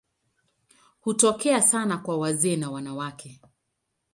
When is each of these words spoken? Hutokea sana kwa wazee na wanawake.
Hutokea 1.01 1.61
sana 1.61 1.97
kwa 1.97 2.17
wazee 2.17 2.55
na 2.55 2.69
wanawake. 2.71 3.39